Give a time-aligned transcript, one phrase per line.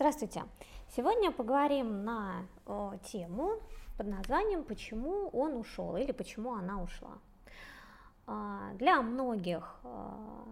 [0.00, 0.44] Здравствуйте!
[0.96, 3.60] Сегодня поговорим на о, тему
[3.98, 7.18] под названием «Почему он ушел» или «Почему она ушла».
[8.26, 10.42] А, для многих а,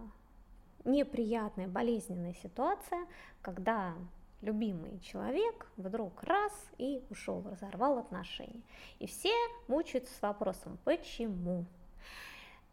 [0.85, 3.07] неприятная, болезненная ситуация,
[3.41, 3.95] когда
[4.43, 8.61] любимый человек вдруг раз и ушел, разорвал отношения.
[8.99, 9.33] И все
[9.67, 11.65] мучаются с вопросом «Почему?».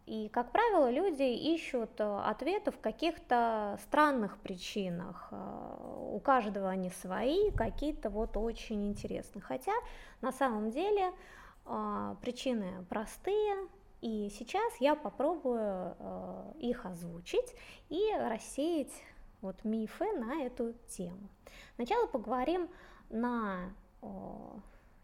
[0.06, 5.26] И, как правило, люди ищут э, ответы в каких-то странных причинах.
[5.32, 9.42] Э, у каждого они свои, какие-то вот очень интересные.
[9.42, 9.72] Хотя
[10.20, 11.12] на самом деле
[11.64, 13.56] э, причины простые,
[14.00, 15.96] и сейчас я попробую
[16.60, 17.56] их озвучить
[17.88, 18.92] и рассеять
[19.40, 21.28] вот мифы на эту тему.
[21.74, 22.68] Сначала поговорим
[23.08, 23.72] на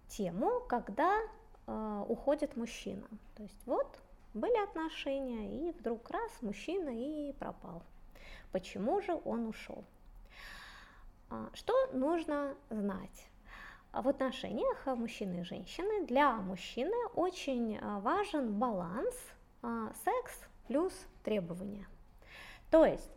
[0.09, 1.19] тему, когда
[1.67, 3.09] уходит мужчина.
[3.35, 3.99] То есть вот
[4.35, 7.83] были отношения, и вдруг раз мужчина и пропал.
[8.51, 9.85] Почему же он ушел?
[11.31, 13.29] А, что нужно знать?
[13.93, 19.15] В отношениях мужчины и женщины для мужчины очень а, важен баланс
[19.63, 20.93] а, секс плюс
[21.25, 21.87] требования.
[22.71, 23.11] То есть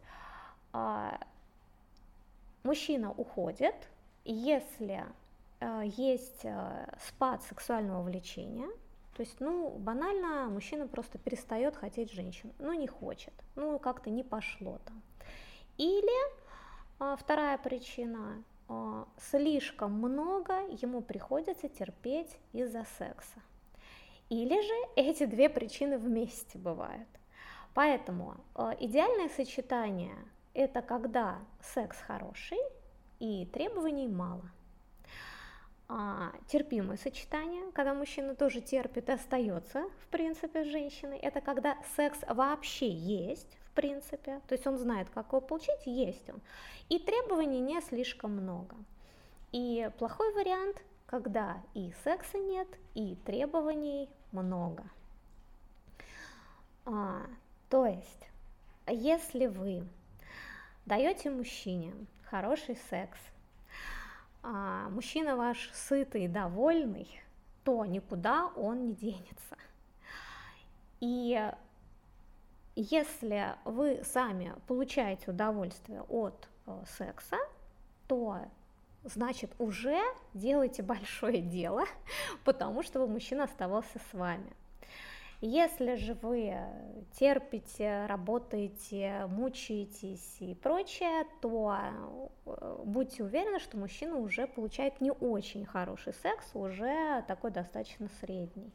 [2.64, 3.76] мужчина уходит,
[4.26, 5.06] если
[5.62, 6.46] есть
[7.08, 8.68] спад сексуального влечения–
[9.16, 14.24] то есть, ну, банально мужчина просто перестает хотеть женщину, ну, не хочет, ну, как-то не
[14.24, 15.02] пошло там.
[15.78, 16.34] Или
[17.00, 23.40] а, вторая причина, а, слишком много ему приходится терпеть из-за секса.
[24.30, 27.08] Или же эти две причины вместе бывают.
[27.74, 30.16] Поэтому а, идеальное сочетание–
[30.54, 32.60] это когда секс хороший
[33.20, 34.52] и требований мало–
[35.88, 41.18] а, терпимое сочетание, когда мужчина тоже терпит и остается, в принципе, с женщиной.
[41.18, 46.28] Это когда секс вообще есть, в принципе, то есть он знает, как его получить, есть
[46.30, 46.42] он.
[46.90, 48.76] И требований не слишком много.
[49.52, 54.84] И плохой вариант, когда и секса нет, и требований много.
[56.86, 57.22] А,
[57.70, 58.30] то есть,
[58.88, 59.88] если вы
[60.86, 61.94] даете мужчине
[62.24, 63.20] хороший секс,
[64.48, 67.10] а, мужчина ваш сытый, довольный,
[67.64, 69.58] то никуда он не денется.
[71.00, 71.52] И
[72.76, 77.38] если вы сами получаете удовольствие от э, секса,
[78.08, 78.40] то
[79.04, 80.00] значит уже
[80.36, 81.86] делаете большое дело,
[82.44, 84.54] потому что мужчина оставался с вами.
[85.48, 86.58] Если же вы
[87.20, 91.78] терпите, работаете, мучаетесь и прочее, то
[92.48, 98.72] э, будьте уверены, что мужчина уже получает не очень хороший секс, уже такой достаточно средний.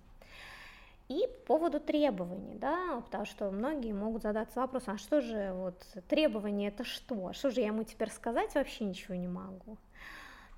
[1.08, 5.84] И по поводу требований, да, потому что многие могут задаться вопросом, а что же вот
[6.06, 7.32] требования это что?
[7.32, 9.76] Что же я ему теперь сказать вообще ничего не могу?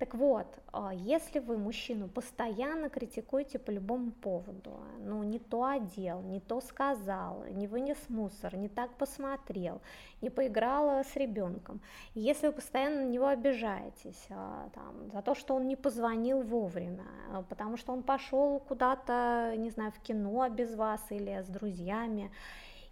[0.03, 6.21] Так вот, а, если вы мужчину постоянно критикуете по любому поводу, ну не то одел,
[6.23, 9.79] не то сказал, не вынес мусор, не так посмотрел,
[10.19, 11.79] не поиграла с ребенком,
[12.15, 17.05] если вы постоянно на него обижаетесь, а, там, за то, что он не позвонил вовремя,
[17.31, 22.29] а, потому что он пошел куда-то, не знаю, в кино без вас или с друзьями,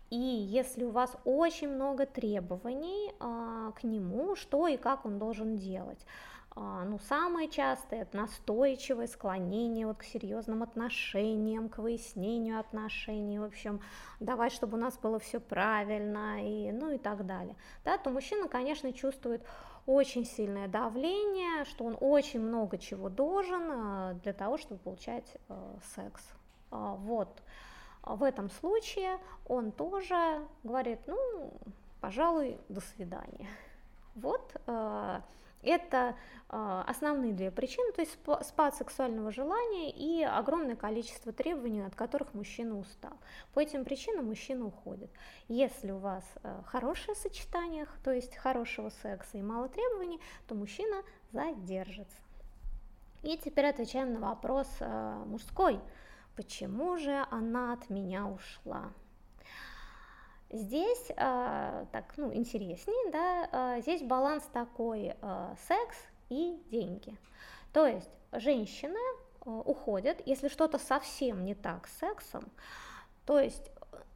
[0.10, 6.06] и если у вас очень много требований к нему, что и как он должен делать,
[6.56, 13.80] ну, самое частое это настойчивое склонение вот к серьезным отношениям, к выяснению отношений, в общем,
[14.20, 17.56] давай, чтобы у нас было все правильно, и, ну и так далее.
[17.86, 19.46] Да, то мужчина, конечно, чувствует
[19.86, 25.76] очень сильное давление, что он очень много чего должен а, для того, чтобы получать э,
[25.96, 26.22] секс.
[26.70, 27.42] А, вот.
[28.04, 31.54] В этом случае он тоже говорит, ну,
[32.00, 33.48] пожалуй, до свидания.
[34.16, 35.22] Вот э,
[35.62, 36.16] это
[36.50, 38.18] э, основные две причины, то есть
[38.48, 43.14] спад сексуального желания и огромное количество требований, от которых мужчина устал.
[43.54, 45.12] По этим причинам мужчина уходит.
[45.48, 51.04] Если у вас э, хорошее сочетание, то есть хорошего секса и мало требований, то мужчина
[51.32, 52.18] задержится.
[53.24, 55.80] И теперь отвечаем на вопрос э, мужской.
[56.36, 58.92] Почему же она от меня ушла?
[60.52, 65.98] Здесь э, так, ну, интереснее, да, э, здесь баланс такой э, секс
[66.30, 67.18] и деньги.
[67.72, 72.44] То есть женщины э, уходят, если что-то совсем не так с сексом,
[73.26, 73.72] то есть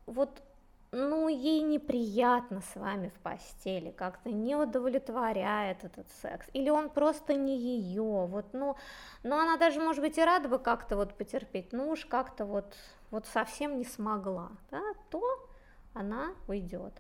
[0.06, 0.42] вот
[0.92, 7.34] ну, ей неприятно с вами в постели, как-то не удовлетворяет этот секс, или он просто
[7.34, 8.76] не ее, вот, ну,
[9.24, 12.74] но она даже, может быть, и рада бы как-то вот потерпеть, ну уж как-то вот,
[13.12, 15.45] вот совсем не смогла, да, то
[15.96, 16.94] она уйдет.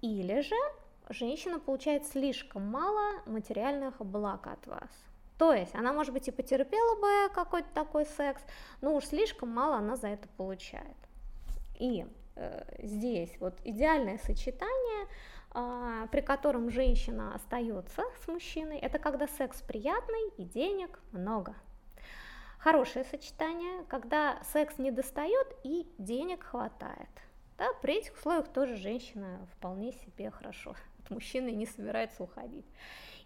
[0.00, 0.54] Или же
[1.08, 4.90] женщина получает слишком мало материальных благ от вас.
[5.38, 8.42] То есть она, может быть, и потерпела бы какой-то такой секс,
[8.80, 10.96] но уж слишком мало она за это получает.
[11.78, 15.06] И э, здесь вот идеальное сочетание,
[15.54, 21.54] э, при котором женщина остается с мужчиной, это когда секс приятный и денег много.
[22.58, 27.08] Хорошее сочетание, когда секс не достает и денег хватает.
[27.58, 32.66] Да, при этих условиях тоже женщина вполне себе хорошо от мужчины не собирается уходить.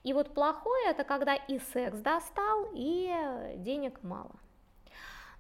[0.03, 4.35] И вот плохое это когда и секс достал, и денег мало.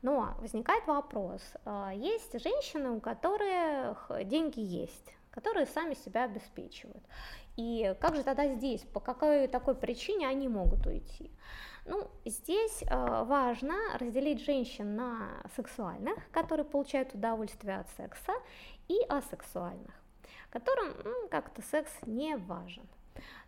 [0.02, 7.02] Но возникает вопрос, а, есть женщины, у которых деньги есть, которые сами себя обеспечивают.
[7.56, 11.30] И как же тогда здесь, по какой такой причине они могут уйти?
[11.84, 18.32] Ну, здесь э, важно разделить женщин на сексуальных, которые получают удовольствие от секса,
[18.92, 19.94] и асексуальных,
[20.50, 22.86] которым ну, как-то секс не важен.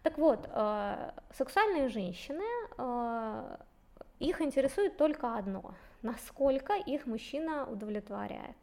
[0.03, 2.45] Так вот, э, сексуальные женщины,
[2.79, 3.57] э,
[4.19, 8.57] их интересует только одно, насколько их мужчина удовлетворяет.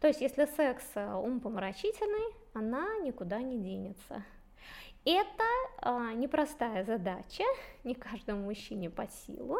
[0.00, 4.22] То есть, если секс э, умпомрачительный, она никуда не денется.
[5.04, 5.44] Это
[5.78, 7.42] а, непростая задача,
[7.84, 9.58] не каждому мужчине по силу,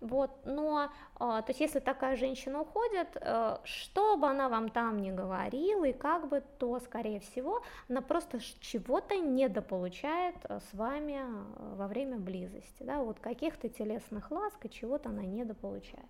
[0.00, 0.90] вот, но,
[1.20, 5.84] а, то есть, если такая женщина уходит, а, что бы она вам там ни говорила
[5.84, 11.86] и как бы, то, скорее всего, она просто чего-то недополучает а, с вами а, во
[11.86, 16.08] время близости, да, вот каких-то телесных ласк и чего-то она недополучает.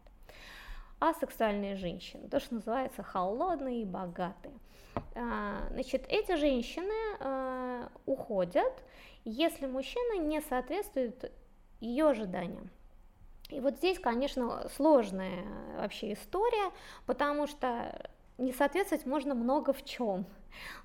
[1.03, 4.55] А сексуальные женщины, то, что называется холодные и богатые–
[5.15, 8.73] а, значит, эти женщины а, уходят,
[9.25, 11.33] если мужчина не соответствует
[11.81, 12.71] ее ожиданиям.
[13.51, 15.45] И вот здесь, конечно, сложная
[15.77, 16.73] вообще история,
[17.07, 18.11] потому что
[18.43, 20.27] не соответствовать можно много в чем.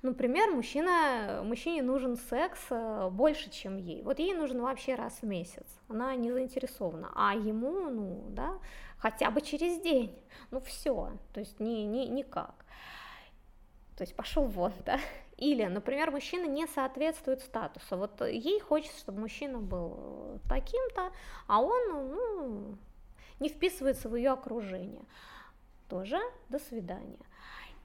[0.02, 4.02] Например, мужчина, мужчине нужен секс э, больше, чем ей.
[4.02, 5.66] Вот ей нужен вообще раз в месяц.
[5.88, 7.10] Она не заинтересована.
[7.14, 8.58] А ему, ну, да,
[8.96, 10.18] хотя бы через день.
[10.50, 11.12] Ну, все.
[11.34, 12.54] То есть ни, ни, никак
[13.98, 15.00] то есть пошел вон, да.
[15.36, 17.96] Или, например, мужчина не соответствует статусу.
[17.96, 21.10] Вот ей хочется, чтобы мужчина был таким-то,
[21.48, 22.78] а он ну,
[23.40, 25.04] не вписывается в ее окружение.
[25.88, 27.18] Тоже до свидания.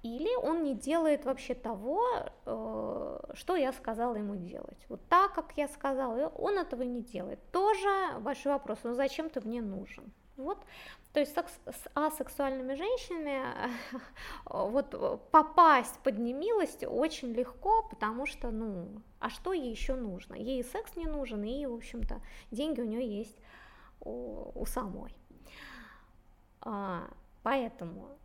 [0.04, 2.04] Или он не делает вообще того,
[2.46, 4.86] э, что я сказала ему делать.
[4.90, 7.40] Вот так, как я сказала, он этого не делает.
[7.52, 7.88] Тоже
[8.20, 10.12] большой вопрос, ну зачем ты мне нужен?
[10.36, 10.58] Вот,
[11.14, 13.44] то есть с асексуальными женщинами
[14.46, 20.34] вот попасть под немилость очень легко, потому что, ну, а что ей еще нужно?
[20.34, 22.20] Ей и секс не нужен, и, в общем-то,
[22.52, 23.38] деньги у нее есть
[24.02, 25.16] у, у самой.
[26.62, 27.08] А,
[27.44, 28.18] поэтому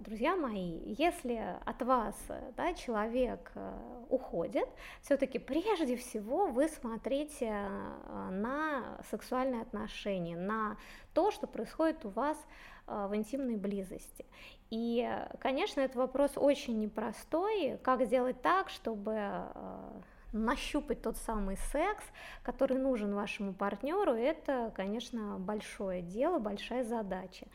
[0.00, 2.14] друзья мои, если от вас
[2.56, 3.72] да, человек э,
[4.08, 4.68] уходит,
[5.02, 10.76] все-таки прежде всего вы смотрите э, на сексуальные отношения, на
[11.12, 12.38] то, что происходит у вас
[12.86, 14.24] э, в интимной близости.
[14.70, 15.08] И,
[15.40, 19.42] конечно, этот вопрос очень непростой, как сделать так, чтобы
[20.32, 22.04] нащупать тот самый секс,
[22.42, 27.46] который нужен вашему партнеру, это, конечно, большое дело, большая задача.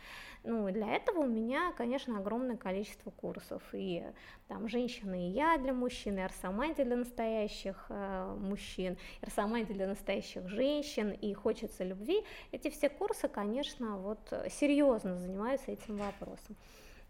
[0.44, 3.64] Ну, для этого у меня, конечно, огромное количество курсов.
[3.72, 4.04] И
[4.50, 9.88] там «Женщина и я» для мужчин, и «Арсаманти» для настоящих э, мужчин, и «Арсаманти» для
[9.88, 12.26] настоящих женщин, и «Хочется любви».
[12.52, 16.58] Эти все курсы, конечно, вот серьезно занимаются этим вопросом.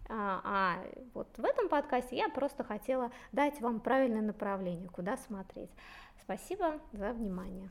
[0.10, 5.72] А, а вот в этом подкасте я просто хотела дать вам правильное направление, куда смотреть.
[6.24, 7.70] Спасибо за внимание.